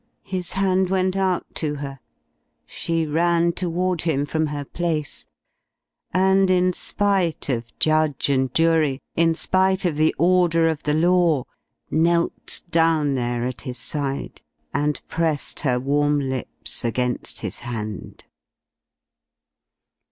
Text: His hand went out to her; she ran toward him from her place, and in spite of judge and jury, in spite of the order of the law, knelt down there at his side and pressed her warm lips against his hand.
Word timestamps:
His 0.23 0.53
hand 0.53 0.89
went 0.89 1.15
out 1.15 1.45
to 1.61 1.75
her; 1.75 1.99
she 2.65 3.05
ran 3.05 3.51
toward 3.51 4.01
him 4.01 4.25
from 4.25 4.47
her 4.47 4.65
place, 4.65 5.27
and 6.11 6.49
in 6.49 6.73
spite 6.73 7.49
of 7.49 7.71
judge 7.77 8.27
and 8.27 8.51
jury, 8.51 8.99
in 9.15 9.35
spite 9.35 9.85
of 9.85 9.97
the 9.97 10.15
order 10.17 10.67
of 10.67 10.81
the 10.81 10.95
law, 10.95 11.43
knelt 11.91 12.63
down 12.71 13.13
there 13.13 13.45
at 13.45 13.61
his 13.61 13.77
side 13.77 14.41
and 14.73 14.99
pressed 15.07 15.59
her 15.59 15.79
warm 15.79 16.19
lips 16.19 16.83
against 16.83 17.41
his 17.41 17.59
hand. 17.59 18.25